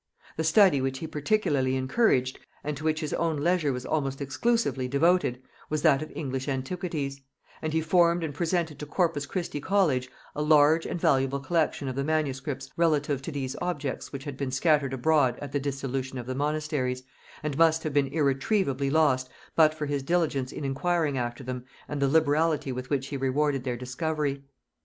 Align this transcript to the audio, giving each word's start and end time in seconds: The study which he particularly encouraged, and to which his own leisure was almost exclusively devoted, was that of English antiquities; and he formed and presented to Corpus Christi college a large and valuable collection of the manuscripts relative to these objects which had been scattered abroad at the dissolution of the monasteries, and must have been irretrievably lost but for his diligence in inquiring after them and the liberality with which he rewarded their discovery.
The 0.35 0.43
study 0.43 0.81
which 0.81 0.97
he 0.97 1.05
particularly 1.05 1.75
encouraged, 1.75 2.39
and 2.63 2.75
to 2.75 2.83
which 2.83 3.01
his 3.01 3.13
own 3.13 3.37
leisure 3.37 3.71
was 3.71 3.85
almost 3.85 4.19
exclusively 4.19 4.87
devoted, 4.87 5.39
was 5.69 5.83
that 5.83 6.01
of 6.01 6.11
English 6.15 6.47
antiquities; 6.49 7.21
and 7.61 7.71
he 7.71 7.81
formed 7.81 8.23
and 8.23 8.33
presented 8.33 8.79
to 8.79 8.87
Corpus 8.87 9.27
Christi 9.27 9.59
college 9.59 10.09
a 10.35 10.41
large 10.41 10.87
and 10.87 10.99
valuable 10.99 11.39
collection 11.39 11.87
of 11.87 11.95
the 11.95 12.03
manuscripts 12.03 12.71
relative 12.75 13.21
to 13.21 13.31
these 13.31 13.55
objects 13.61 14.11
which 14.11 14.23
had 14.23 14.37
been 14.37 14.49
scattered 14.49 14.95
abroad 14.95 15.37
at 15.39 15.51
the 15.51 15.59
dissolution 15.59 16.17
of 16.17 16.25
the 16.25 16.33
monasteries, 16.33 17.03
and 17.43 17.55
must 17.55 17.83
have 17.83 17.93
been 17.93 18.07
irretrievably 18.07 18.89
lost 18.89 19.29
but 19.55 19.71
for 19.71 19.85
his 19.85 20.01
diligence 20.01 20.51
in 20.51 20.65
inquiring 20.65 21.15
after 21.15 21.43
them 21.43 21.63
and 21.87 22.01
the 22.01 22.07
liberality 22.07 22.71
with 22.71 22.89
which 22.89 23.09
he 23.09 23.17
rewarded 23.17 23.63
their 23.65 23.77
discovery. 23.77 24.41